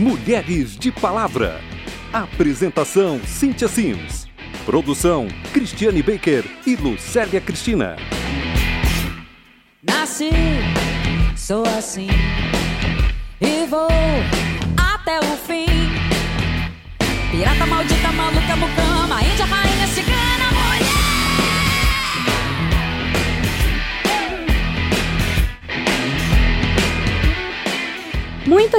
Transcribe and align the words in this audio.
Mulheres 0.00 0.78
de 0.78 0.90
Palavra. 0.90 1.60
Apresentação 2.10 3.20
Cíntia 3.22 3.68
Sims. 3.68 4.26
Produção 4.64 5.28
Cristiane 5.52 6.02
Baker 6.02 6.42
e 6.66 6.74
Lucélia 6.74 7.38
Cristina. 7.38 7.96
Nasci, 9.82 10.30
sou 11.36 11.64
assim 11.66 12.08
e 13.42 13.66
vou 13.66 13.90
até 14.74 15.18
o 15.20 15.36
fim. 15.36 15.66
Pirata 17.30 17.66
maldita, 17.66 18.10
maluca, 18.10 18.56
mucama, 18.56 19.22
índia, 19.22 19.44
rainha, 19.44 19.86
cigana, 19.88 20.19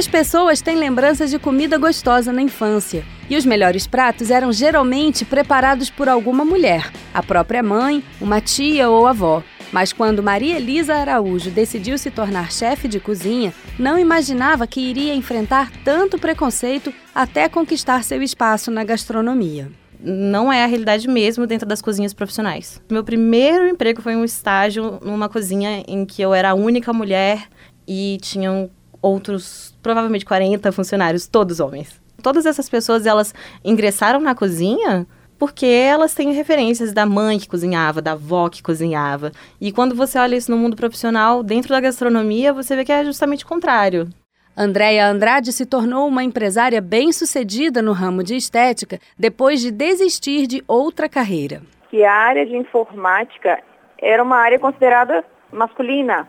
Muitas 0.02 0.20
pessoas 0.20 0.62
têm 0.62 0.78
lembranças 0.78 1.30
de 1.30 1.38
comida 1.38 1.78
gostosa 1.78 2.34
na 2.34 2.42
infância. 2.42 3.06
E 3.30 3.38
os 3.38 3.46
melhores 3.46 3.86
pratos 3.86 4.32
eram 4.32 4.52
geralmente 4.52 5.24
preparados 5.24 5.92
por 5.92 6.10
alguma 6.10 6.44
mulher, 6.44 6.92
a 7.14 7.22
própria 7.22 7.62
mãe, 7.62 8.04
uma 8.20 8.42
tia 8.42 8.90
ou 8.90 9.06
avó. 9.06 9.44
Mas 9.72 9.94
quando 9.94 10.24
Maria 10.24 10.56
Elisa 10.56 10.96
Araújo 10.96 11.52
decidiu 11.52 12.00
se 12.00 12.10
tornar 12.10 12.52
chefe 12.52 12.88
de 12.88 13.00
cozinha, 13.00 13.54
não 13.78 13.96
imaginava 14.00 14.66
que 14.66 14.82
iria 14.82 15.14
enfrentar 15.14 15.72
tanto 15.86 16.18
preconceito 16.18 16.92
até 17.14 17.48
conquistar 17.48 18.04
seu 18.04 18.24
espaço 18.24 18.72
na 18.72 18.84
gastronomia 18.84 19.70
não 20.04 20.52
é 20.52 20.64
a 20.64 20.66
realidade 20.66 21.08
mesmo 21.08 21.46
dentro 21.46 21.68
das 21.68 21.80
cozinhas 21.80 22.12
profissionais. 22.12 22.82
Meu 22.92 23.04
primeiro 23.04 23.68
emprego 23.68 24.02
foi 24.02 24.16
um 24.16 24.26
estágio 24.26 25.00
numa 25.04 25.30
cozinha 25.30 25.84
em 25.88 26.04
que 26.08 26.24
eu 26.24 26.34
era 26.34 26.50
a 26.50 26.54
única 26.56 26.92
mulher 26.92 27.48
e 27.88 28.18
tinham 28.20 28.68
outros, 29.02 29.76
provavelmente 29.82 30.26
40 30.26 30.72
funcionários, 30.72 31.28
todos 31.28 31.60
homens. 31.60 32.00
Todas 32.22 32.46
essas 32.46 32.70
pessoas, 32.70 33.06
elas 33.06 33.34
ingressaram 33.64 34.20
na 34.20 34.36
cozinha 34.36 35.08
porque 35.40 35.66
elas 35.66 36.14
têm 36.14 36.34
referências 36.34 36.94
da 36.94 37.04
mãe 37.04 37.40
que 37.40 37.50
cozinhava, 37.50 38.00
da 38.00 38.12
avó 38.12 38.48
que 38.48 38.62
cozinhava. 38.62 39.32
E 39.60 39.72
quando 39.72 39.96
você 39.96 40.20
olha 40.20 40.36
isso 40.36 40.52
no 40.52 40.58
mundo 40.58 40.76
profissional, 40.76 41.42
dentro 41.42 41.70
da 41.70 41.82
gastronomia, 41.82 42.54
você 42.54 42.76
vê 42.76 42.86
que 42.86 42.92
é 42.92 43.04
justamente 43.04 43.44
o 43.44 43.48
contrário. 43.48 44.08
Andréia 44.56 45.08
Andrade 45.08 45.52
se 45.52 45.66
tornou 45.66 46.08
uma 46.08 46.24
empresária 46.24 46.80
bem-sucedida 46.80 47.82
no 47.82 47.92
ramo 47.92 48.22
de 48.22 48.36
estética 48.36 49.00
depois 49.18 49.62
de 49.62 49.72
desistir 49.72 50.46
de 50.46 50.64
outra 50.68 51.10
carreira. 51.10 51.64
Que 51.90 52.04
a 52.04 52.14
área 52.14 52.46
de 52.46 52.56
informática 52.56 53.64
era 53.98 54.22
uma 54.22 54.38
área 54.38 54.60
considerada 54.60 55.26
masculina. 55.52 56.28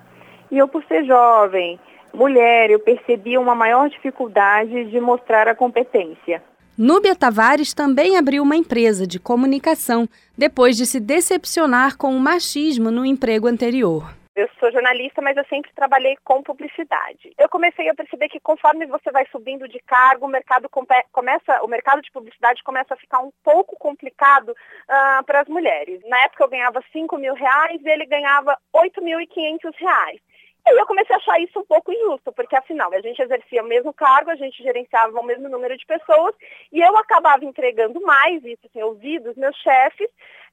E 0.50 0.56
eu, 0.56 0.69
por 0.69 0.83
ser 0.84 1.05
jovem, 1.05 1.78
mulher, 2.15 2.71
eu 2.71 2.79
percebi 2.79 3.37
uma 3.39 3.55
maior 3.55 3.89
dificuldade 3.89 4.85
de 4.85 5.01
mostrar 5.01 5.49
a 5.49 5.55
competência. 5.55 6.43
Núbia 6.77 7.15
Tavares 7.15 7.75
também 7.75 8.17
abriu 8.17 8.43
uma 8.43 8.57
empresa 8.57 9.07
de 9.07 9.21
comunicação 9.21 10.09
depois 10.37 10.77
de 10.77 10.87
se 10.87 10.99
decepcionar 10.99 11.99
com 11.99 12.17
o 12.17 12.21
machismo 12.21 12.91
no 12.91 13.05
emprego 13.05 13.47
anterior. 13.47 14.15
Eu 14.35 14.49
sou 14.59 14.73
jornalista, 14.73 15.21
mas 15.21 15.37
eu 15.37 15.45
sempre 15.45 15.71
trabalhei 15.75 16.17
com 16.25 16.43
publicidade. 16.43 17.31
Eu 17.37 17.51
comecei 17.51 17.87
a 17.91 17.95
perceber 17.95 18.31
que 18.31 18.41
conforme 18.41 18.87
você 18.87 19.11
vai 19.11 19.27
subindo 19.31 19.69
de 19.69 19.79
cargo, 19.81 20.25
o 20.25 20.29
mercado 20.29 20.71
começa, 20.71 21.63
o 21.63 21.69
mercado 21.69 22.01
de 22.01 22.11
publicidade 22.11 22.63
começa 22.63 22.95
a 22.95 22.97
ficar 22.97 23.21
um 23.21 23.31
pouco 23.45 23.77
complicado 23.77 24.49
uh, 24.49 25.23
para 25.27 25.43
as 25.43 25.49
mulheres. 25.49 26.01
Na 26.09 26.19
época 26.23 26.45
eu 26.45 26.49
ganhava 26.49 26.83
5 26.91 27.19
mil 27.19 27.35
reais 27.35 27.79
e 27.85 27.89
ele 27.91 28.07
ganhava 28.07 28.57
8.500 28.75 29.75
reais. 29.77 30.21
E 30.67 30.79
eu 30.79 30.87
comecei 30.87 31.15
a 31.15 31.19
achar 31.19 31.41
isso 31.41 31.59
um 31.59 31.65
pouco 31.65 31.93
injusto, 31.93 32.33
porque 32.33 32.55
afinal 32.55 32.93
a 32.93 33.01
gente 33.01 33.21
exercia 33.21 33.63
o 33.63 33.67
mesmo 33.67 33.93
cargo, 33.93 34.31
a 34.31 34.37
gente 34.37 34.63
gerenciava 34.63 35.19
o 35.19 35.25
mesmo 35.25 35.49
número 35.49 35.77
de 35.77 35.85
pessoas 35.85 36.35
e 36.73 36.81
eu 36.81 36.97
acabava 36.97 37.45
entregando 37.45 38.01
mais, 38.01 38.45
isso 38.45 38.67
assim, 38.67 38.83
ouvi 38.83 39.19
dos 39.19 39.37
meus 39.37 39.56
chefes, 39.56 40.09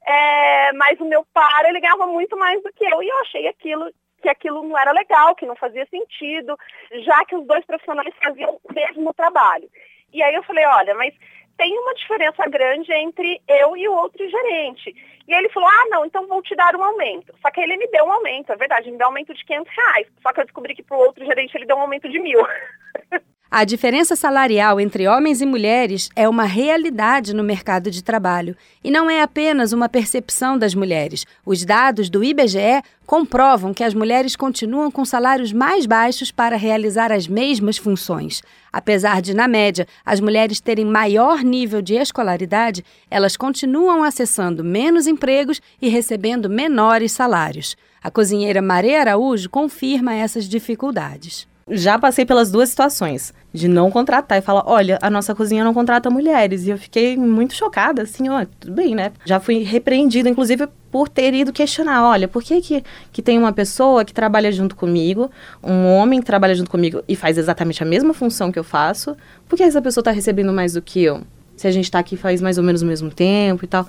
é, 0.06 0.72
mas 0.72 0.98
o 1.00 1.04
meu 1.04 1.24
par 1.32 1.64
ele 1.66 1.80
ganhava 1.80 2.06
muito 2.06 2.36
mais 2.36 2.60
do 2.62 2.72
que 2.72 2.84
eu 2.84 3.02
e 3.02 3.08
eu 3.08 3.18
achei 3.20 3.46
aquilo 3.46 3.90
que 4.20 4.28
aquilo 4.28 4.62
não 4.62 4.76
era 4.76 4.92
legal, 4.92 5.34
que 5.34 5.46
não 5.46 5.56
fazia 5.56 5.86
sentido, 5.86 6.58
já 7.04 7.24
que 7.24 7.34
os 7.34 7.46
dois 7.46 7.64
profissionais 7.64 8.14
faziam 8.22 8.60
o 8.62 8.72
mesmo 8.72 9.14
trabalho. 9.14 9.68
E 10.12 10.22
aí 10.22 10.34
eu 10.34 10.42
falei, 10.42 10.64
olha, 10.66 10.94
mas 10.94 11.14
tem 11.60 11.78
uma 11.78 11.94
diferença 11.94 12.48
grande 12.48 12.90
entre 12.90 13.38
eu 13.46 13.76
e 13.76 13.86
o 13.86 13.92
outro 13.92 14.26
gerente. 14.26 14.96
E 15.28 15.34
ele 15.34 15.50
falou, 15.50 15.68
ah, 15.68 15.86
não, 15.90 16.06
então 16.06 16.26
vou 16.26 16.40
te 16.40 16.56
dar 16.56 16.74
um 16.74 16.82
aumento. 16.82 17.34
Só 17.42 17.50
que 17.50 17.60
ele 17.60 17.76
me 17.76 17.86
deu 17.88 18.06
um 18.06 18.12
aumento, 18.12 18.50
é 18.50 18.56
verdade, 18.56 18.90
me 18.90 18.96
deu 18.96 19.06
um 19.06 19.10
aumento 19.10 19.34
de 19.34 19.44
500 19.44 19.70
reais. 19.76 20.06
Só 20.22 20.32
que 20.32 20.40
eu 20.40 20.44
descobri 20.46 20.74
que 20.74 20.82
para 20.82 20.96
o 20.96 21.00
outro 21.00 21.22
gerente 21.22 21.54
ele 21.54 21.66
deu 21.66 21.76
um 21.76 21.82
aumento 21.82 22.08
de 22.08 22.18
mil. 22.18 22.40
A 23.52 23.64
diferença 23.64 24.14
salarial 24.14 24.78
entre 24.78 25.08
homens 25.08 25.40
e 25.40 25.44
mulheres 25.44 26.08
é 26.14 26.28
uma 26.28 26.44
realidade 26.44 27.34
no 27.34 27.42
mercado 27.42 27.90
de 27.90 28.00
trabalho 28.00 28.56
e 28.82 28.92
não 28.92 29.10
é 29.10 29.22
apenas 29.22 29.72
uma 29.72 29.88
percepção 29.88 30.56
das 30.56 30.72
mulheres. 30.72 31.26
Os 31.44 31.64
dados 31.64 32.08
do 32.08 32.22
IBGE 32.22 32.80
comprovam 33.04 33.74
que 33.74 33.82
as 33.82 33.92
mulheres 33.92 34.36
continuam 34.36 34.88
com 34.88 35.04
salários 35.04 35.52
mais 35.52 35.84
baixos 35.84 36.30
para 36.30 36.56
realizar 36.56 37.10
as 37.10 37.26
mesmas 37.26 37.76
funções. 37.76 38.40
Apesar 38.72 39.20
de, 39.20 39.34
na 39.34 39.48
média, 39.48 39.84
as 40.06 40.20
mulheres 40.20 40.60
terem 40.60 40.84
maior 40.84 41.42
nível 41.42 41.82
de 41.82 41.94
escolaridade, 41.96 42.84
elas 43.10 43.36
continuam 43.36 44.04
acessando 44.04 44.62
menos 44.62 45.08
empregos 45.08 45.60
e 45.82 45.88
recebendo 45.88 46.48
menores 46.48 47.10
salários. 47.10 47.76
A 48.00 48.12
cozinheira 48.12 48.62
Maria 48.62 49.00
Araújo 49.00 49.50
confirma 49.50 50.14
essas 50.14 50.48
dificuldades 50.48 51.49
já 51.70 51.98
passei 51.98 52.24
pelas 52.24 52.50
duas 52.50 52.68
situações. 52.68 53.32
De 53.52 53.66
não 53.66 53.90
contratar 53.90 54.38
e 54.38 54.42
falar, 54.42 54.62
olha, 54.66 54.98
a 55.02 55.10
nossa 55.10 55.34
cozinha 55.34 55.64
não 55.64 55.74
contrata 55.74 56.08
mulheres. 56.08 56.66
E 56.66 56.70
eu 56.70 56.78
fiquei 56.78 57.16
muito 57.16 57.54
chocada, 57.54 58.02
assim, 58.02 58.28
ó, 58.28 58.44
tudo 58.60 58.72
bem, 58.72 58.94
né? 58.94 59.12
Já 59.24 59.40
fui 59.40 59.62
repreendida, 59.64 60.28
inclusive, 60.28 60.68
por 60.90 61.08
ter 61.08 61.34
ido 61.34 61.52
questionar, 61.52 62.04
olha, 62.04 62.28
por 62.28 62.42
que, 62.42 62.60
que 62.60 62.84
que 63.12 63.22
tem 63.22 63.38
uma 63.38 63.52
pessoa 63.52 64.04
que 64.04 64.12
trabalha 64.12 64.50
junto 64.52 64.76
comigo, 64.76 65.30
um 65.62 65.86
homem 65.86 66.20
que 66.20 66.26
trabalha 66.26 66.54
junto 66.54 66.70
comigo 66.70 67.02
e 67.08 67.16
faz 67.16 67.38
exatamente 67.38 67.82
a 67.82 67.86
mesma 67.86 68.14
função 68.14 68.52
que 68.52 68.58
eu 68.58 68.64
faço, 68.64 69.16
por 69.48 69.56
que 69.56 69.62
essa 69.62 69.82
pessoa 69.82 70.02
está 70.02 70.10
recebendo 70.10 70.52
mais 70.52 70.74
do 70.74 70.82
que 70.82 71.02
eu? 71.02 71.22
Se 71.56 71.66
a 71.66 71.70
gente 71.70 71.84
está 71.84 71.98
aqui 71.98 72.16
faz 72.16 72.40
mais 72.40 72.56
ou 72.56 72.64
menos 72.64 72.82
o 72.82 72.86
mesmo 72.86 73.10
tempo 73.10 73.64
e 73.64 73.68
tal. 73.68 73.86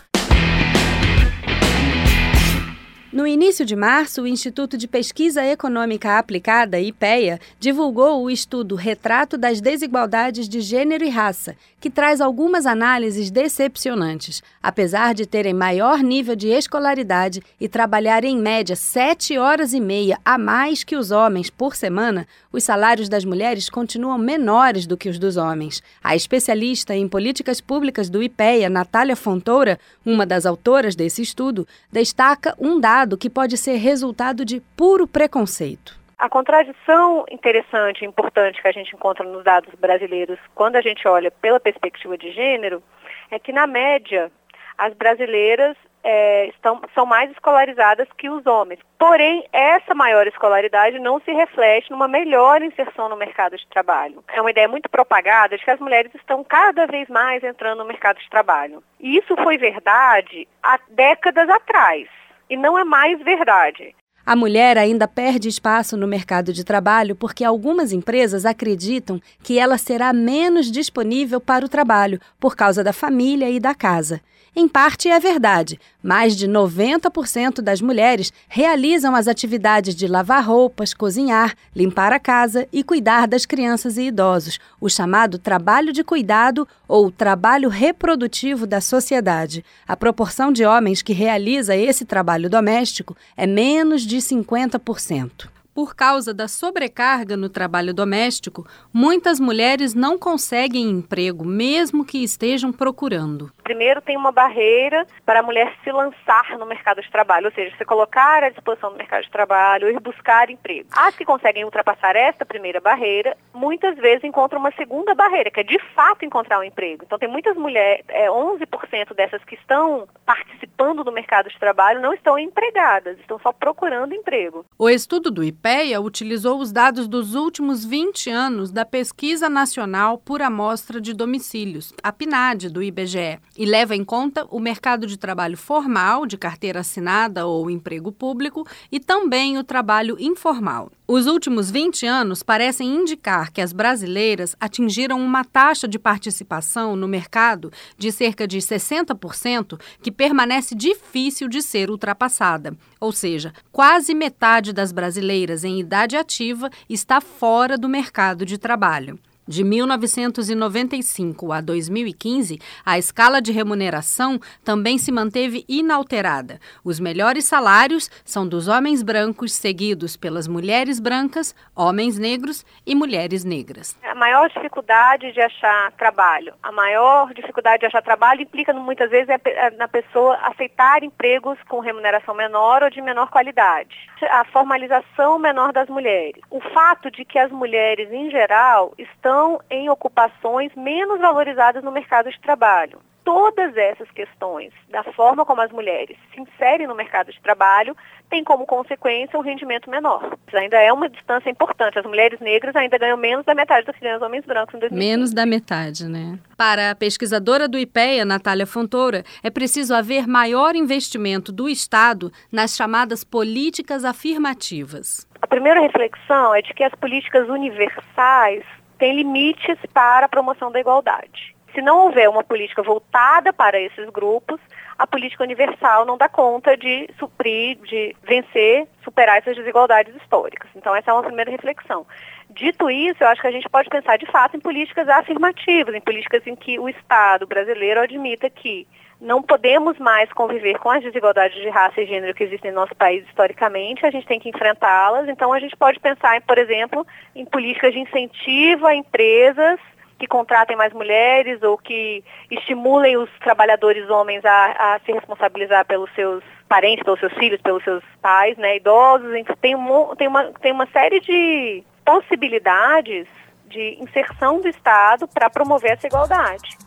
No 3.12 3.28
início 3.28 3.66
de 3.66 3.76
março, 3.76 4.22
o 4.22 4.28
Instituto 4.28 4.78
de 4.78 4.88
Pesquisa 4.88 5.46
Econômica 5.46 6.18
Aplicada, 6.18 6.80
IPEA, 6.80 7.42
divulgou 7.60 8.24
o 8.24 8.30
estudo 8.30 8.74
Retrato 8.74 9.38
das 9.38 9.60
Desigualdades 9.60 10.48
de 10.48 10.62
Gênero 10.62 11.04
e 11.04 11.10
Raça, 11.10 11.58
que 11.82 11.90
traz 11.90 12.22
algumas 12.22 12.66
análises 12.66 13.30
decepcionantes. 13.30 14.42
Apesar 14.64 15.14
de 15.14 15.26
terem 15.26 15.54
maior 15.54 16.00
nível 16.00 16.38
de 16.38 16.48
escolaridade 16.48 17.44
e 17.60 17.68
trabalhar 17.68 18.24
em 18.24 18.38
média 18.38 18.78
sete 18.78 19.38
horas 19.38 19.74
e 19.74 19.82
meia 19.82 20.18
a 20.24 20.38
mais 20.38 20.82
que 20.82 20.96
os 20.96 21.12
homens 21.12 21.50
por 21.50 21.76
semana, 21.76 22.26
os 22.50 22.64
salários 22.64 23.10
das 23.10 23.26
mulheres 23.26 23.70
continuam 23.70 24.18
menores 24.18 24.88
do 24.88 24.96
que 24.96 25.10
os 25.10 25.20
dos 25.20 25.36
homens. 25.36 25.84
A 26.02 26.16
especialista 26.16 26.96
em 26.96 27.10
políticas 27.10 27.60
públicas 27.60 28.10
do 28.10 28.24
IPEA, 28.24 28.70
Natália 28.70 29.18
Fontoura, 29.18 29.78
uma 30.06 30.26
das 30.26 30.46
autoras 30.46 30.96
desse 30.96 31.22
estudo, 31.22 31.68
destaca 31.92 32.56
um 32.58 32.80
dado 32.80 33.00
que 33.17 33.29
pode 33.29 33.57
ser 33.57 33.78
resultado 33.78 34.45
de 34.45 34.62
puro 34.75 35.07
preconceito. 35.07 36.00
A 36.17 36.29
contradição 36.29 37.25
interessante 37.31 38.03
e 38.03 38.07
importante 38.07 38.62
que 38.62 38.67
a 38.67 38.72
gente 38.72 38.95
encontra 38.95 39.25
nos 39.25 39.44
dados 39.44 39.73
brasileiros 39.73 40.38
quando 40.53 40.75
a 40.75 40.81
gente 40.81 41.07
olha 41.07 41.31
pela 41.31 41.59
perspectiva 41.59 42.16
de 42.16 42.31
gênero 42.31 42.84
é 43.31 43.39
que, 43.39 43.51
na 43.51 43.66
média, 43.66 44.31
as 44.78 44.94
brasileiras 44.94 45.75
é, 46.03 46.47
estão, 46.50 46.81
são 46.94 47.06
mais 47.06 47.31
escolarizadas 47.31 48.07
que 48.17 48.29
os 48.29 48.45
homens. 48.45 48.79
Porém, 49.00 49.45
essa 49.51 49.95
maior 49.95 50.28
escolaridade 50.28 51.00
não 51.00 51.19
se 51.22 51.31
reflete 51.31 51.89
numa 51.89 52.07
melhor 52.07 52.62
inserção 52.62 53.09
no 53.09 53.18
mercado 53.18 53.57
de 53.57 53.68
trabalho. 53.68 54.24
É 54.27 54.39
uma 54.42 54.51
ideia 54.51 54.68
muito 54.68 54.89
propagada 54.89 55.57
de 55.57 55.63
que 55.63 55.71
as 55.71 55.80
mulheres 55.80 56.13
estão 56.13 56.44
cada 56.44 56.86
vez 56.86 57.09
mais 57.09 57.44
entrando 57.44 57.80
no 57.80 57.86
mercado 57.86 58.19
de 58.19 58.30
trabalho. 58.30 58.83
E 59.00 59.18
isso 59.18 59.36
foi 59.38 59.57
verdade 59.57 60.47
há 60.62 60.80
décadas 60.89 61.50
atrás 61.50 62.07
e 62.51 62.57
não 62.57 62.77
é 62.77 62.83
mais 62.83 63.18
verdade. 63.24 63.95
A 64.25 64.36
mulher 64.36 64.77
ainda 64.77 65.07
perde 65.07 65.48
espaço 65.48 65.95
no 65.95 66.06
mercado 66.06 66.53
de 66.53 66.63
trabalho 66.63 67.15
porque 67.15 67.44
algumas 67.44 67.92
empresas 67.92 68.45
acreditam 68.45 69.19
que 69.42 69.57
ela 69.57 69.77
será 69.77 70.13
menos 70.13 70.69
disponível 70.69 71.39
para 71.42 71.65
o 71.65 71.69
trabalho 71.69 72.19
por 72.39 72.56
causa 72.56 72.83
da 72.83 72.94
família 72.94 73.50
e 73.50 73.59
da 73.59 73.74
casa. 73.74 74.21
Em 74.53 74.68
parte 74.68 75.09
é 75.09 75.18
verdade. 75.18 75.80
Mais 76.01 76.36
de 76.36 76.48
90% 76.48 77.62
das 77.62 77.80
mulheres 77.80 78.33
realizam 78.48 79.15
as 79.15 79.27
atividades 79.27 79.95
de 79.95 80.07
lavar 80.07 80.45
roupas, 80.45 80.94
cozinhar, 80.94 81.53
limpar 81.75 82.12
a 82.12 82.19
casa 82.19 82.68
e 82.71 82.83
cuidar 82.83 83.27
das 83.27 83.45
crianças 83.45 83.98
e 83.98 84.07
idosos, 84.07 84.59
o 84.80 84.89
chamado 84.89 85.38
trabalho 85.38 85.94
de 85.94 86.03
cuidado 86.03 86.68
ou 86.88 87.12
trabalho 87.12 87.69
reprodutivo 87.69 88.65
da 88.65 88.81
sociedade. 88.81 89.63
A 89.88 89.95
proporção 89.95 90.51
de 90.51 90.65
homens 90.65 91.01
que 91.01 91.13
realiza 91.13 91.75
esse 91.75 92.06
trabalho 92.06 92.50
doméstico 92.50 93.15
é 93.38 93.45
menos 93.45 94.01
de 94.01 94.18
50%. 94.18 95.61
Por 95.73 95.95
causa 95.95 96.33
da 96.33 96.47
sobrecarga 96.47 97.38
no 97.38 97.50
trabalho 97.50 97.94
doméstico, 97.94 98.68
muitas 98.94 99.39
mulheres 99.39 99.94
não 99.94 100.18
conseguem 100.18 100.89
emprego, 100.89 101.45
mesmo 101.45 102.06
que 102.06 102.23
estejam 102.23 102.71
procurando. 102.71 103.51
Primeiro, 103.63 104.01
tem 104.01 104.18
uma 104.18 104.31
barreira 104.31 105.06
para 105.25 105.39
a 105.39 105.44
mulher 105.44 105.73
se 105.83 105.91
lançar 105.91 106.57
no 106.57 106.65
mercado 106.65 107.01
de 107.01 107.09
trabalho, 107.09 107.45
ou 107.45 107.51
seja, 107.51 107.75
se 107.77 107.85
colocar 107.85 108.44
à 108.44 108.50
disposição 108.50 108.91
do 108.91 108.97
mercado 108.97 109.23
de 109.23 109.31
trabalho, 109.31 109.89
ir 109.89 110.00
buscar 110.00 110.50
emprego. 110.50 110.89
As 110.91 111.15
que 111.15 111.23
conseguem 111.23 111.63
ultrapassar 111.63 112.15
esta 112.15 112.45
primeira 112.45 112.81
barreira, 112.81 113.38
muitas 113.53 113.95
vezes 113.97 114.23
encontram 114.23 114.59
uma 114.59 114.71
segunda 114.73 115.15
barreira, 115.15 115.50
que 115.50 115.59
é 115.59 115.63
de 115.63 115.79
fato 115.95 116.25
encontrar 116.25 116.59
um 116.59 116.63
emprego. 116.63 117.03
Então, 117.06 117.18
tem 117.18 117.29
muitas 117.29 117.56
mulheres, 117.56 118.03
é, 118.09 118.29
11% 118.29 119.13
dessas 119.13 119.44
que 119.45 119.56
estão 119.56 120.07
participando 120.25 121.03
do 121.03 121.12
mercado 121.12 121.50
de 121.50 121.57
trabalho 121.59 122.01
não 122.01 122.13
estão 122.13 122.38
empregadas, 122.38 123.18
estão 123.19 123.39
só 123.39 123.51
procurando 123.51 124.13
emprego. 124.13 124.65
O 124.77 124.89
estudo 124.89 125.31
do 125.31 125.44
IPEA 125.62 126.02
utilizou 126.02 126.60
os 126.60 126.72
dados 126.72 127.08
dos 127.08 127.36
últimos 127.36 127.86
20 127.86 128.31
anos 128.31 128.72
da 128.72 128.84
Pesquisa 128.84 129.48
Nacional 129.48 130.18
por 130.18 130.42
Amostra 130.42 131.00
de 131.00 131.13
Domicílios, 131.13 131.94
a 132.02 132.12
PNAD 132.12 132.68
do 132.68 132.81
IBGE, 132.81 133.38
e 133.56 133.63
leva 133.63 133.96
em 133.96 134.04
conta 134.04 134.44
o 134.50 134.60
mercado 134.60 135.06
de 135.06 135.18
trabalho 135.18 135.56
formal, 135.56 136.25
de 136.25 136.36
carteira 136.36 136.80
assinada 136.80 137.46
ou 137.46 137.69
emprego 137.69 138.12
público, 138.12 138.68
e 138.92 139.00
também 139.00 139.60
o 139.60 139.63
trabalho 139.63 140.18
informal. 140.19 140.92
Os 141.13 141.28
últimos 141.28 141.69
20 141.69 142.06
anos 142.06 142.42
parecem 142.42 142.88
indicar 142.88 143.52
que 143.52 143.60
as 143.60 143.74
brasileiras 143.74 144.56
atingiram 144.58 145.19
uma 145.19 145.44
taxa 145.44 145.86
de 145.86 146.00
participação 146.00 146.96
no 146.96 147.06
mercado 147.06 147.69
de 147.98 148.13
cerca 148.13 148.48
de 148.48 148.60
60%, 148.60 149.78
que 150.02 150.10
permanece 150.10 150.74
difícil 150.74 151.50
de 151.50 151.62
ser 151.62 151.90
ultrapassada. 151.90 152.74
Ou 152.98 153.12
seja, 153.12 153.52
quase 153.74 154.13
metade 154.13 154.72
das 154.72 154.94
brasileiras 154.94 155.66
em 155.66 155.81
idade 155.81 156.16
ativa 156.16 156.69
está 156.90 157.19
fora 157.19 157.78
do 157.78 157.90
mercado 157.90 158.46
de 158.46 158.57
trabalho. 158.57 159.19
De 159.48 159.64
1995 159.64 161.52
a 161.52 161.62
2015, 161.62 162.60
a 162.86 163.00
escala 163.00 163.42
de 163.42 163.52
remuneração 163.52 164.40
também 164.64 165.00
se 165.00 165.12
manteve 165.12 165.66
inalterada. 165.68 166.60
Os 166.86 167.00
melhores 167.00 167.46
salários 167.46 168.08
são 168.24 168.48
dos 168.48 168.68
homens 168.68 169.02
brancos, 169.02 169.54
seguidos 169.54 170.16
pelas 170.16 170.48
mulheres 170.48 171.00
brancas, 171.00 171.56
homens 171.76 172.20
negros 172.20 172.64
e 172.86 172.94
mulheres 172.94 173.44
negras. 173.44 173.98
A 174.04 174.14
maior 174.14 174.48
dificuldade 174.48 175.32
de 175.32 175.42
achar 175.42 175.92
trabalho, 175.94 176.54
a 176.62 176.72
maior 176.72 177.34
dificuldade 177.34 177.80
de 177.80 177.88
achar 177.88 178.04
trabalho 178.04 178.44
implica 178.44 178.72
muitas 178.74 179.10
vezes 179.10 179.30
é 179.30 179.72
na 179.72 179.88
pessoa 179.88 180.36
aceitar 180.44 181.04
empregos 181.04 181.58
com 181.68 181.80
remuneração 181.80 182.36
menor 182.36 182.84
ou 182.84 182.92
de 182.92 183.02
menor 183.02 183.32
qualidade. 183.32 183.96
A 184.30 184.46
formalização 184.46 185.40
menor 185.40 185.74
das 185.74 185.90
mulheres. 185.90 186.42
O 186.52 186.62
fato 186.62 187.10
de 187.10 187.26
que 187.26 187.40
as 187.40 187.52
mulheres, 187.52 188.12
em 188.12 188.30
geral, 188.30 188.94
estão 189.00 189.31
estão 189.31 189.62
em 189.69 189.89
ocupações 189.89 190.72
menos 190.75 191.19
valorizadas 191.22 191.81
no 191.81 191.92
mercado 191.92 192.30
de 192.30 192.39
trabalho. 192.42 193.00
Todas 193.24 193.78
essas 193.78 194.10
questões, 194.12 194.74
da 194.89 195.04
forma 195.04 195.45
como 195.45 195.62
as 195.62 195.72
mulheres 195.72 196.18
se 196.33 196.42
inserem 196.42 196.88
no 196.88 196.95
mercado 196.95 197.31
de 197.31 197.39
trabalho, 197.39 197.95
tem 198.30 198.44
como 198.44 198.66
consequência 198.66 199.38
um 199.38 199.44
rendimento 199.44 199.89
menor. 199.89 200.36
Isso 200.48 200.57
ainda 200.57 200.78
é 200.78 200.92
uma 200.92 201.07
distância 201.07 201.50
importante. 201.50 202.00
As 202.00 202.06
mulheres 202.06 202.39
negras 202.39 202.75
ainda 202.75 202.98
ganham 202.98 203.16
menos 203.16 203.45
da 203.45 203.54
metade 203.54 203.86
do 203.86 203.94
que 203.94 204.06
os 204.06 204.22
homens 204.22 204.44
brancos 204.44 204.74
em 204.74 204.80
2015. 204.80 205.12
Menos 205.12 205.33
da 205.33 205.45
metade, 205.45 206.10
né? 206.10 206.39
Para 206.57 206.92
a 206.92 206.95
pesquisadora 206.95 207.69
do 207.69 207.78
IPEA, 207.78 208.25
Natália 208.25 208.66
Fontoura, 208.66 209.24
é 209.44 209.51
preciso 209.51 209.94
haver 209.94 210.28
maior 210.28 210.75
investimento 210.75 211.51
do 211.51 211.69
Estado 211.69 212.31
nas 212.51 212.75
chamadas 212.75 213.24
políticas 213.24 214.04
afirmativas. 214.04 215.28
A 215.42 215.48
primeira 215.48 215.80
reflexão 215.80 216.56
é 216.56 216.62
de 216.62 216.74
que 216.74 216.83
as 216.83 216.94
políticas 216.95 217.48
universais 217.48 218.63
tem 219.01 219.15
limites 219.15 219.80
para 219.92 220.27
a 220.27 220.30
promoção 220.30 220.71
da 220.71 220.80
igualdade. 220.80 221.56
Se 221.74 221.81
não 221.81 222.06
houver 222.06 222.30
uma 222.30 222.44
política 222.44 222.83
voltada 222.83 223.51
para 223.51 223.80
esses 223.80 224.07
grupos, 224.12 224.62
a 225.01 225.07
política 225.07 225.44
universal 225.44 226.06
não 226.06 226.15
dá 226.15 226.30
conta 226.30 226.77
de 226.77 227.09
suprir, 227.18 227.75
de 227.77 228.15
vencer, 228.21 228.88
superar 229.03 229.39
essas 229.39 229.56
desigualdades 229.56 230.15
históricas. 230.15 230.69
Então, 230.75 230.95
essa 230.95 231.09
é 231.09 231.13
uma 231.15 231.24
primeira 231.24 231.50
reflexão. 231.50 232.06
Dito 232.51 232.88
isso, 232.88 233.24
eu 233.24 233.27
acho 233.27 233.42
que 233.42 233.48
a 233.48 233.51
gente 233.51 233.68
pode 233.68 233.89
pensar 233.89 234.19
de 234.19 234.27
fato 234.27 234.56
em 234.56 234.59
políticas 234.59 235.09
afirmativas, 235.09 235.95
em 235.95 236.01
políticas 236.01 236.45
em 236.45 236.56
que 236.56 236.77
o 236.77 236.88
Estado 236.88 237.48
brasileiro 237.48 238.00
admita 238.00 238.48
que 238.48 238.88
não 239.19 239.42
podemos 239.42 239.98
mais 239.98 240.31
conviver 240.33 240.77
com 240.77 240.92
as 240.92 241.01
desigualdades 241.01 241.59
de 241.59 241.69
raça 241.69 242.00
e 242.00 242.06
gênero 242.06 242.36
que 242.36 242.44
existem 242.44 242.69
no 242.69 242.81
nosso 242.81 242.94
país 242.94 243.25
historicamente, 243.27 244.06
a 244.06 244.12
gente 244.12 244.27
tem 244.27 244.39
que 244.39 244.50
enfrentá-las. 244.50 245.27
Então, 245.27 245.51
a 245.51 245.59
gente 245.59 245.75
pode 245.75 246.00
pensar, 246.00 246.39
por 246.42 246.59
exemplo, 246.59 247.07
em 247.36 247.44
políticas 247.44 247.92
de 247.92 248.01
incentivo 248.01 248.86
a 248.86 248.94
empresas 248.94 249.80
que 250.21 250.27
contratem 250.27 250.77
mais 250.77 250.94
mulheres 250.94 251.63
ou 251.63 251.75
que 251.79 252.23
estimulem 252.51 253.18
os 253.18 253.27
trabalhadores 253.39 254.07
homens 254.07 254.45
a, 254.45 254.94
a 254.94 255.00
se 255.03 255.12
responsabilizar 255.12 255.83
pelos 255.88 256.13
seus 256.13 256.44
parentes, 256.69 257.03
pelos 257.03 257.19
seus 257.19 257.33
filhos, 257.33 257.59
pelos 257.59 257.83
seus 257.83 258.03
pais, 258.21 258.56
né, 258.57 258.77
idosos. 258.77 259.27
Tem, 259.59 259.75
um, 259.75 260.15
tem, 260.15 260.27
uma, 260.27 260.44
tem 260.62 260.71
uma 260.71 260.85
série 260.94 261.19
de 261.21 261.83
possibilidades 262.06 263.27
de 263.65 263.97
inserção 264.00 264.62
do 264.62 264.68
Estado 264.68 265.27
para 265.27 265.50
promover 265.50 265.94
essa 265.94 266.06
igualdade. 266.06 266.77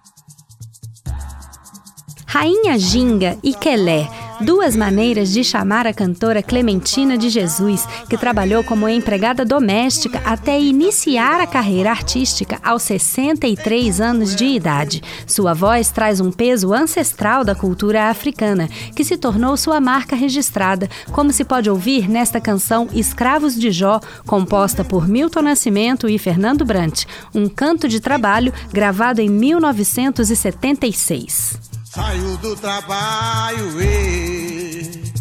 Rainha 2.28 2.78
Ginga 2.78 3.36
e 3.42 3.52
Quelé 3.52 4.06
duas 4.40 4.76
maneiras 4.76 5.32
de 5.32 5.42
chamar 5.44 5.86
a 5.86 5.92
cantora 5.92 6.42
Clementina 6.42 7.16
de 7.16 7.28
Jesus, 7.28 7.86
que 8.08 8.16
trabalhou 8.16 8.64
como 8.64 8.88
empregada 8.88 9.44
doméstica 9.44 10.20
até 10.24 10.58
iniciar 10.60 11.40
a 11.40 11.46
carreira 11.46 11.90
artística 11.90 12.58
aos 12.62 12.82
63 12.82 14.00
anos 14.00 14.34
de 14.34 14.44
idade. 14.44 15.02
Sua 15.26 15.54
voz 15.54 15.90
traz 15.90 16.20
um 16.20 16.32
peso 16.32 16.72
ancestral 16.72 17.44
da 17.44 17.54
cultura 17.54 18.10
africana, 18.10 18.68
que 18.94 19.04
se 19.04 19.16
tornou 19.16 19.56
sua 19.56 19.80
marca 19.80 20.16
registrada, 20.16 20.88
como 21.12 21.32
se 21.32 21.44
pode 21.44 21.70
ouvir 21.70 22.08
nesta 22.08 22.40
canção 22.40 22.88
Escravos 22.92 23.54
de 23.54 23.70
Jó, 23.70 24.00
composta 24.26 24.84
por 24.84 25.08
Milton 25.08 25.42
Nascimento 25.42 26.08
e 26.08 26.18
Fernando 26.18 26.64
Brant, 26.64 27.04
um 27.34 27.48
canto 27.48 27.88
de 27.88 28.00
trabalho 28.00 28.52
gravado 28.72 29.20
em 29.20 29.28
1976. 29.28 31.63
Saio 31.94 32.36
do 32.38 32.56
trabalho 32.56 33.80
e 33.80 35.12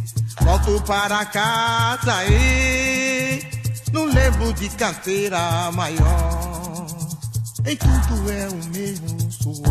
volto 0.41 0.81
para 0.87 1.23
casa 1.23 2.25
e 2.25 3.43
não 3.91 4.05
lembro 4.05 4.51
de 4.53 4.67
carteira 4.69 5.71
maior. 5.71 6.87
Em 7.67 7.77
tudo 7.77 8.31
é 8.31 8.47
o 8.49 8.55
mesmo 8.73 9.31
suor. 9.31 9.63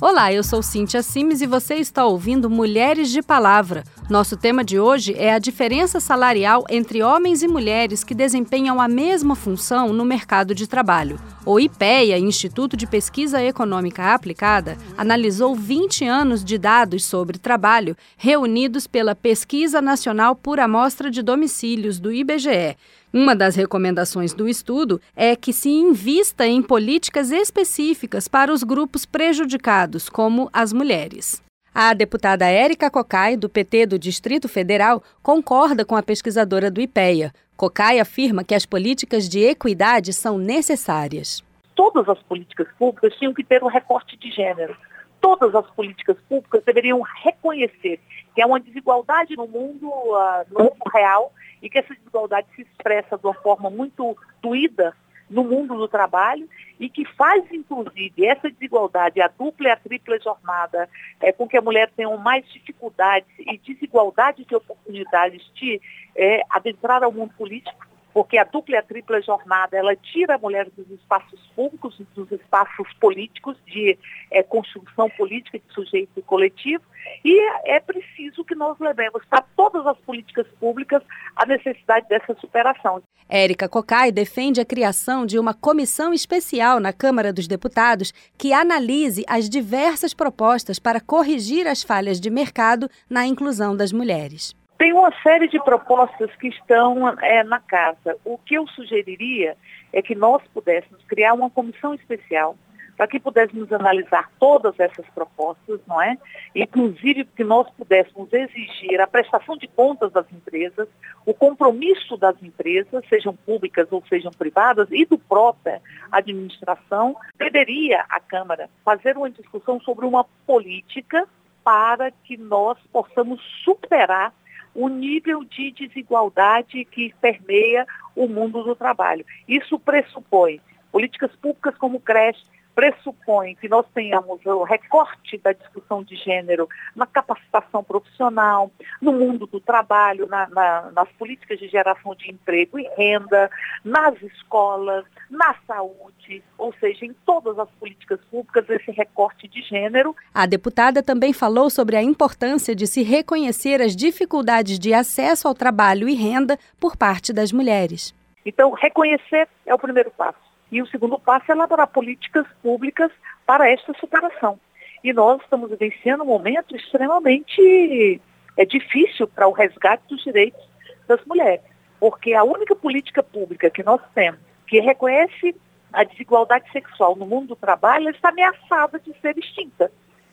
Olá, 0.00 0.32
eu 0.32 0.42
sou 0.42 0.62
Cíntia 0.62 1.02
Simes 1.02 1.42
e 1.42 1.46
você 1.46 1.74
está 1.74 2.06
ouvindo 2.06 2.48
Mulheres 2.48 3.10
de 3.10 3.20
Palavra. 3.20 3.84
Nosso 4.10 4.36
tema 4.36 4.64
de 4.64 4.76
hoje 4.76 5.14
é 5.16 5.32
a 5.32 5.38
diferença 5.38 6.00
salarial 6.00 6.64
entre 6.68 7.00
homens 7.00 7.44
e 7.44 7.46
mulheres 7.46 8.02
que 8.02 8.12
desempenham 8.12 8.80
a 8.80 8.88
mesma 8.88 9.36
função 9.36 9.92
no 9.92 10.04
mercado 10.04 10.52
de 10.52 10.66
trabalho. 10.66 11.16
O 11.46 11.60
IPEA, 11.60 12.18
Instituto 12.18 12.76
de 12.76 12.88
Pesquisa 12.88 13.40
Econômica 13.40 14.12
Aplicada, 14.12 14.76
analisou 14.98 15.54
20 15.54 16.06
anos 16.06 16.44
de 16.44 16.58
dados 16.58 17.04
sobre 17.04 17.38
trabalho 17.38 17.96
reunidos 18.16 18.84
pela 18.84 19.14
Pesquisa 19.14 19.80
Nacional 19.80 20.34
por 20.34 20.58
Amostra 20.58 21.08
de 21.08 21.22
Domicílios 21.22 22.00
do 22.00 22.10
IBGE. 22.10 22.76
Uma 23.12 23.36
das 23.36 23.54
recomendações 23.54 24.34
do 24.34 24.48
estudo 24.48 25.00
é 25.14 25.36
que 25.36 25.52
se 25.52 25.68
invista 25.68 26.44
em 26.44 26.60
políticas 26.62 27.30
específicas 27.30 28.26
para 28.26 28.52
os 28.52 28.64
grupos 28.64 29.06
prejudicados, 29.06 30.08
como 30.08 30.50
as 30.52 30.72
mulheres. 30.72 31.40
A 31.74 31.94
deputada 31.94 32.46
Érica 32.46 32.90
Cocai, 32.90 33.36
do 33.36 33.48
PT 33.48 33.86
do 33.86 33.98
Distrito 33.98 34.48
Federal, 34.48 35.02
concorda 35.22 35.84
com 35.84 35.94
a 35.94 36.02
pesquisadora 36.02 36.68
do 36.68 36.80
IPEA. 36.80 37.32
Cocai 37.56 38.00
afirma 38.00 38.42
que 38.42 38.56
as 38.56 38.66
políticas 38.66 39.28
de 39.28 39.44
equidade 39.44 40.12
são 40.12 40.36
necessárias. 40.36 41.44
Todas 41.76 42.08
as 42.08 42.18
políticas 42.22 42.66
públicas 42.76 43.14
tinham 43.16 43.32
que 43.32 43.44
ter 43.44 43.62
um 43.62 43.68
recorte 43.68 44.16
de 44.16 44.32
gênero. 44.32 44.76
Todas 45.20 45.54
as 45.54 45.70
políticas 45.70 46.16
públicas 46.28 46.64
deveriam 46.64 47.02
reconhecer 47.22 48.00
que 48.34 48.42
há 48.42 48.46
uma 48.46 48.58
desigualdade 48.58 49.36
no 49.36 49.46
mundo, 49.46 49.88
uh, 49.88 50.44
no 50.50 50.64
mundo 50.64 50.90
real 50.92 51.32
e 51.62 51.70
que 51.70 51.78
essa 51.78 51.94
desigualdade 51.94 52.48
se 52.56 52.62
expressa 52.62 53.16
de 53.16 53.24
uma 53.24 53.34
forma 53.34 53.70
muito 53.70 54.16
doída 54.42 54.92
no 55.30 55.44
mundo 55.44 55.76
do 55.76 55.86
trabalho 55.86 56.48
e 56.78 56.88
que 56.88 57.04
faz, 57.04 57.44
inclusive, 57.52 58.26
essa 58.26 58.50
desigualdade, 58.50 59.20
a 59.20 59.28
dupla 59.28 59.68
e 59.68 59.70
a 59.70 59.76
tripla 59.76 60.18
jornada, 60.18 60.88
é, 61.20 61.30
com 61.30 61.46
que 61.46 61.56
a 61.56 61.62
mulher 61.62 61.90
tenha 61.96 62.14
mais 62.16 62.44
dificuldades 62.52 63.28
e 63.38 63.56
desigualdade 63.58 64.44
de 64.44 64.54
oportunidades 64.54 65.48
de 65.54 65.80
é, 66.16 66.42
adentrar 66.50 67.04
ao 67.04 67.12
mundo 67.12 67.32
político, 67.38 67.86
porque 68.12 68.38
a 68.38 68.44
dupla 68.44 68.74
e 68.74 68.78
a 68.78 68.82
tripla 68.82 69.20
jornada, 69.20 69.76
ela 69.76 69.94
tira 69.96 70.34
a 70.34 70.38
mulher 70.38 70.68
dos 70.70 70.90
espaços 70.90 71.40
públicos, 71.54 72.00
dos 72.14 72.30
espaços 72.32 72.92
políticos, 73.00 73.56
de 73.66 73.98
é, 74.30 74.42
construção 74.42 75.08
política 75.10 75.58
de 75.58 75.74
sujeito 75.74 76.20
coletivo, 76.22 76.82
e 77.24 77.40
é 77.64 77.80
preciso 77.80 78.44
que 78.44 78.54
nós 78.54 78.78
levemos 78.78 79.24
para 79.26 79.42
todas 79.56 79.86
as 79.86 79.98
políticas 79.98 80.46
públicas 80.58 81.02
a 81.36 81.46
necessidade 81.46 82.08
dessa 82.08 82.34
superação. 82.34 83.02
Érica 83.28 83.68
Cocai 83.68 84.10
defende 84.10 84.60
a 84.60 84.64
criação 84.64 85.24
de 85.24 85.38
uma 85.38 85.54
comissão 85.54 86.12
especial 86.12 86.80
na 86.80 86.92
Câmara 86.92 87.32
dos 87.32 87.46
Deputados 87.46 88.12
que 88.36 88.52
analise 88.52 89.24
as 89.28 89.48
diversas 89.48 90.12
propostas 90.12 90.80
para 90.80 91.00
corrigir 91.00 91.66
as 91.68 91.82
falhas 91.82 92.20
de 92.20 92.28
mercado 92.28 92.90
na 93.08 93.24
inclusão 93.24 93.76
das 93.76 93.92
mulheres. 93.92 94.59
Tem 94.80 94.94
uma 94.94 95.12
série 95.22 95.46
de 95.46 95.62
propostas 95.62 96.34
que 96.36 96.48
estão 96.48 97.06
é, 97.20 97.44
na 97.44 97.60
casa. 97.60 98.16
O 98.24 98.38
que 98.38 98.54
eu 98.54 98.66
sugeriria 98.68 99.54
é 99.92 100.00
que 100.00 100.14
nós 100.14 100.42
pudéssemos 100.54 101.04
criar 101.04 101.34
uma 101.34 101.50
comissão 101.50 101.92
especial 101.92 102.56
para 102.96 103.06
que 103.06 103.20
pudéssemos 103.20 103.70
analisar 103.74 104.30
todas 104.40 104.80
essas 104.80 105.04
propostas, 105.10 105.80
não 105.86 106.00
é? 106.00 106.16
Inclusive 106.54 107.26
que 107.26 107.44
nós 107.44 107.68
pudéssemos 107.76 108.32
exigir 108.32 108.98
a 109.02 109.06
prestação 109.06 109.54
de 109.58 109.68
contas 109.68 110.12
das 110.12 110.24
empresas, 110.32 110.88
o 111.26 111.34
compromisso 111.34 112.16
das 112.16 112.42
empresas, 112.42 113.04
sejam 113.06 113.36
públicas 113.36 113.86
ou 113.90 114.02
sejam 114.08 114.32
privadas, 114.32 114.88
e 114.90 115.04
do 115.04 115.18
própria 115.18 115.82
administração, 116.10 117.14
deveria 117.36 118.06
a 118.08 118.18
Câmara 118.18 118.70
fazer 118.82 119.14
uma 119.18 119.28
discussão 119.28 119.78
sobre 119.80 120.06
uma 120.06 120.24
política 120.46 121.28
para 121.62 122.10
que 122.10 122.38
nós 122.38 122.78
possamos 122.90 123.42
superar 123.62 124.32
o 124.74 124.88
nível 124.88 125.44
de 125.44 125.70
desigualdade 125.72 126.84
que 126.84 127.14
permeia 127.20 127.86
o 128.14 128.28
mundo 128.28 128.62
do 128.62 128.74
trabalho. 128.74 129.24
Isso 129.48 129.78
pressupõe 129.78 130.60
políticas 130.92 131.34
públicas 131.36 131.76
como 131.76 132.00
creche, 132.00 132.44
pressupõe 132.74 133.54
que 133.54 133.68
nós 133.68 133.86
tenhamos 133.94 134.44
o 134.44 134.62
recorte 134.62 135.38
da 135.38 135.52
discussão 135.52 136.02
de 136.02 136.16
gênero 136.16 136.68
na 136.94 137.06
capacitação 137.06 137.82
profissional, 137.82 138.70
no 139.00 139.12
mundo 139.12 139.46
do 139.46 139.60
trabalho, 139.60 140.26
na, 140.26 140.48
na, 140.48 140.90
nas 140.92 141.08
políticas 141.12 141.58
de 141.58 141.68
geração 141.68 142.14
de 142.14 142.30
emprego 142.30 142.78
e 142.78 142.88
renda, 142.96 143.50
nas 143.84 144.20
escolas, 144.22 145.04
na 145.30 145.54
saúde, 145.66 146.42
ou 146.58 146.72
seja, 146.80 147.04
em 147.04 147.14
todas 147.24 147.58
as 147.58 147.68
políticas 147.72 148.20
públicas, 148.30 148.68
esse 148.68 148.90
recorte 148.90 149.46
de 149.48 149.62
gênero. 149.62 150.14
A 150.34 150.46
deputada 150.46 151.02
também 151.02 151.32
falou 151.32 151.70
sobre 151.70 151.96
a 151.96 152.02
importância 152.02 152.74
de 152.74 152.86
se 152.86 153.02
reconhecer 153.02 153.80
as 153.80 153.94
dificuldades 153.94 154.78
de 154.78 154.92
acesso 154.94 155.46
ao 155.46 155.54
trabalho 155.54 156.08
e 156.08 156.14
renda 156.14 156.58
por 156.78 156.96
parte 156.96 157.32
das 157.32 157.52
mulheres. 157.52 158.14
Então, 158.44 158.72
reconhecer 158.72 159.48
é 159.66 159.74
o 159.74 159.78
primeiro 159.78 160.10
passo. 160.10 160.49
E 160.70 160.80
o 160.80 160.86
segundo 160.86 161.18
passo 161.18 161.50
é 161.50 161.54
elaborar 161.54 161.88
políticas 161.88 162.46
públicas 162.62 163.10
para 163.46 163.68
esta 163.70 163.92
superação. 163.94 164.58
E 165.02 165.12
nós 165.12 165.40
estamos 165.42 165.70
vivenciando 165.70 166.22
um 166.22 166.26
momento 166.26 166.76
extremamente 166.76 168.20
é, 168.56 168.64
difícil 168.64 169.26
para 169.26 169.48
o 169.48 169.52
resgate 169.52 170.04
dos 170.08 170.22
direitos 170.22 170.60
das 171.08 171.24
mulheres, 171.24 171.62
porque 171.98 172.34
a 172.34 172.44
única 172.44 172.76
política 172.76 173.22
pública 173.22 173.70
que 173.70 173.82
nós 173.82 174.00
temos 174.14 174.38
que 174.66 174.78
reconhece 174.78 175.56
a 175.92 176.04
desigualdade 176.04 176.70
sexual 176.70 177.16
no 177.16 177.26
mundo 177.26 177.48
do 177.48 177.56
trabalho 177.56 178.08
está 178.10 178.28
ameaçada 178.28 179.00
de 179.00 179.12
ser 179.20 179.36
extinta, 179.36 179.90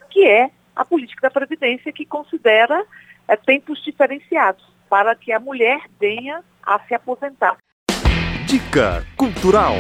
que 0.10 0.28
é 0.28 0.52
a 0.76 0.86
política 0.86 1.22
da 1.22 1.32
Previdência, 1.32 1.92
que 1.92 2.06
considera 2.06 2.86
é, 3.28 3.36
tempos 3.36 3.84
diferenciados 3.84 4.64
para 4.88 5.16
que 5.16 5.32
a 5.32 5.40
mulher 5.40 5.82
venha 6.00 6.44
a 6.62 6.80
se 6.82 6.94
aposentar. 6.94 7.58
Dica 8.46 9.04
Cultural. 9.18 9.74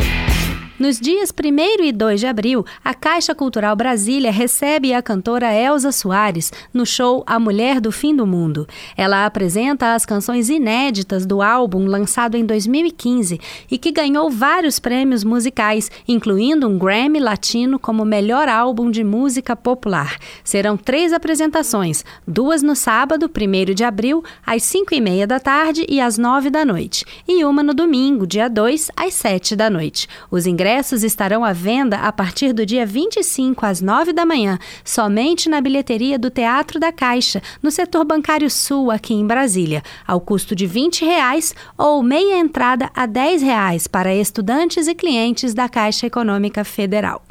Nos 0.79 0.99
dias 0.99 1.31
1 1.31 1.85
e 1.85 1.91
2 1.91 2.19
de 2.19 2.27
abril, 2.27 2.63
a 2.83 2.93
Caixa 2.93 3.33
Cultural 3.33 3.75
Brasília 3.75 4.31
recebe 4.31 4.93
a 4.93 5.01
cantora 5.01 5.51
Elza 5.51 5.91
Soares 5.91 6.53
no 6.71 6.85
show 6.85 7.23
A 7.25 7.39
Mulher 7.39 7.81
do 7.81 7.91
Fim 7.91 8.15
do 8.15 8.27
Mundo. 8.27 8.67
Ela 8.95 9.25
apresenta 9.25 9.95
as 9.95 10.05
canções 10.05 10.49
inéditas 10.49 11.25
do 11.25 11.41
álbum 11.41 11.87
lançado 11.87 12.37
em 12.37 12.45
2015 12.45 13.39
e 13.71 13.77
que 13.79 13.91
ganhou 13.91 14.29
vários 14.29 14.77
prêmios 14.77 15.23
musicais, 15.23 15.89
incluindo 16.07 16.67
um 16.67 16.77
Grammy 16.77 17.19
Latino 17.19 17.79
como 17.79 18.05
melhor 18.05 18.47
álbum 18.47 18.91
de 18.91 19.03
música 19.03 19.55
popular. 19.55 20.19
Serão 20.43 20.77
três 20.77 21.11
apresentações, 21.11 22.05
duas 22.27 22.61
no 22.61 22.75
sábado, 22.75 23.27
1 23.35 23.73
de 23.73 23.83
abril, 23.83 24.23
às 24.45 24.61
5 24.61 24.93
e 24.93 25.01
meia 25.01 25.25
da 25.25 25.39
tarde 25.39 25.87
e 25.89 25.99
às 25.99 26.19
9 26.19 26.51
da 26.51 26.63
noite, 26.63 27.03
e 27.27 27.43
uma 27.43 27.63
no 27.63 27.73
domingo, 27.73 28.27
dia 28.27 28.47
2, 28.47 28.91
às 28.95 29.15
7 29.15 29.55
da 29.55 29.71
noite. 29.71 30.07
Os 30.29 30.45
ingressos 30.45 30.66
ingressos 30.67 31.01
estarão 31.01 31.45
à 31.45 31.53
venda 31.53 31.95
a 31.99 32.11
partir 32.11 32.51
do 32.51 32.65
dia 32.65 32.85
25 32.85 33.65
às 33.65 33.79
9 33.79 34.11
da 34.11 34.25
manhã, 34.25 34.59
somente 34.83 35.47
na 35.47 35.61
bilheteria 35.61 36.19
do 36.19 36.29
Teatro 36.29 36.77
da 36.77 36.91
Caixa, 36.91 37.41
no 37.63 37.71
setor 37.71 38.03
bancário 38.03 38.49
sul, 38.49 38.91
aqui 38.91 39.13
em 39.13 39.25
Brasília, 39.25 39.81
ao 40.05 40.19
custo 40.19 40.53
de 40.53 40.67
20 40.67 41.05
reais, 41.05 41.55
ou 41.77 42.03
meia 42.03 42.37
entrada 42.37 42.91
a 42.93 43.05
10 43.05 43.43
reais 43.43 43.87
para 43.87 44.13
estudantes 44.13 44.89
e 44.89 44.93
clientes 44.93 45.53
da 45.53 45.69
Caixa 45.69 46.05
Econômica 46.05 46.65
Federal. 46.65 47.23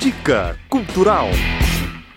Dica 0.00 0.58
Cultural. 0.68 1.28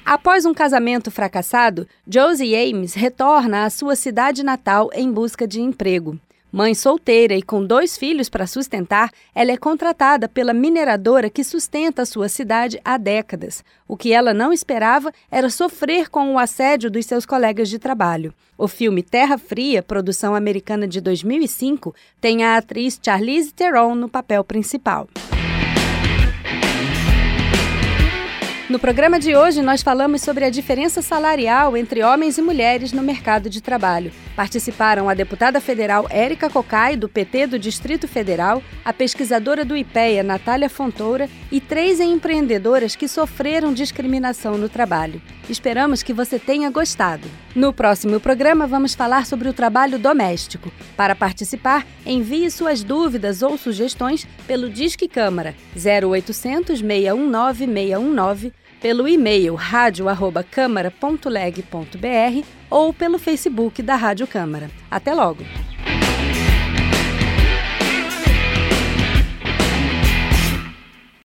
Após 0.04 0.44
um 0.44 0.56
casamento 0.56 1.12
fracassado, 1.12 1.88
Josie 2.08 2.56
Ames 2.56 2.96
retorna 2.96 3.66
à 3.66 3.70
sua 3.70 3.96
cidade 3.96 4.42
natal 4.42 4.90
em 4.96 5.12
busca 5.12 5.48
de 5.48 5.62
emprego. 5.62 6.20
Mãe 6.52 6.74
solteira 6.74 7.36
e 7.36 7.42
com 7.42 7.66
dois 7.66 7.98
filhos 7.98 8.30
para 8.30 8.48
sustentar, 8.48 9.12
ela 9.36 9.52
é 9.52 9.58
contratada 9.58 10.30
pela 10.30 10.54
mineradora 10.54 11.30
que 11.30 11.44
sustenta 11.44 12.04
a 12.04 12.06
sua 12.06 12.30
cidade 12.30 12.80
há 12.86 12.98
décadas. 12.98 13.64
O 13.86 13.98
que 13.98 14.14
ela 14.14 14.34
não 14.34 14.54
esperava 14.54 15.12
era 15.30 15.50
sofrer 15.50 16.10
com 16.10 16.34
o 16.34 16.40
assédio 16.40 16.90
dos 16.90 17.06
seus 17.06 17.26
colegas 17.26 17.70
de 17.70 17.78
trabalho. 17.78 18.34
O 18.58 18.68
filme 18.68 19.04
Terra 19.04 19.38
Fria, 19.38 19.84
produção 19.84 20.34
americana 20.34 20.88
de 20.88 21.02
2005, 21.02 21.94
tem 22.22 22.44
a 22.44 22.58
atriz 22.58 22.98
Charlize 23.04 23.54
Theron 23.54 23.94
no 23.94 24.08
papel 24.08 24.44
principal. 24.44 25.08
No 28.70 28.78
programa 28.78 29.18
de 29.18 29.34
hoje, 29.34 29.62
nós 29.62 29.82
falamos 29.82 30.22
sobre 30.22 30.44
a 30.44 30.50
diferença 30.50 31.02
salarial 31.02 31.78
entre 31.78 32.04
homens 32.04 32.38
e 32.38 32.42
mulheres 32.42 32.92
no 32.92 33.02
mercado 33.02 33.50
de 33.50 33.62
trabalho. 33.62 34.12
Participaram 34.36 35.08
a 35.08 35.14
deputada 35.14 35.62
federal 35.62 36.06
Érica 36.10 36.50
Cocai, 36.50 36.98
do 36.98 37.08
PT 37.08 37.48
do 37.48 37.58
Distrito 37.58 38.10
Federal, 38.10 38.62
a 38.84 38.92
pesquisadora 38.92 39.64
do 39.64 39.76
IPEA, 39.76 40.22
Natália 40.22 40.70
Fontoura, 40.70 41.30
e 41.50 41.62
três 41.62 42.02
empreendedoras 42.02 42.94
que 42.94 43.08
sofreram 43.08 43.74
discriminação 43.74 44.58
no 44.58 44.68
trabalho. 44.68 45.22
Esperamos 45.50 46.04
que 46.04 46.12
você 46.12 46.38
tenha 46.38 46.70
gostado. 46.70 47.26
No 47.56 47.72
próximo 47.72 48.20
programa, 48.20 48.68
vamos 48.68 48.94
falar 48.94 49.26
sobre 49.26 49.48
o 49.48 49.54
trabalho 49.54 49.98
doméstico. 49.98 50.72
Para 50.98 51.16
participar, 51.16 51.88
envie 52.06 52.52
suas 52.52 52.84
dúvidas 52.84 53.42
ou 53.42 53.58
sugestões 53.58 54.28
pelo 54.46 54.70
Disque 54.70 55.08
Câmara 55.08 55.56
0800 55.74 56.80
619 56.80 57.66
619 57.66 58.57
pelo 58.82 59.08
e-mail 59.08 59.56
radio@câmara.leg.br 59.56 62.46
ou 62.70 62.94
pelo 62.94 63.18
Facebook 63.18 63.82
da 63.82 63.96
Rádio 63.96 64.28
Câmara. 64.28 64.70
Até 64.90 65.14
logo. 65.14 65.44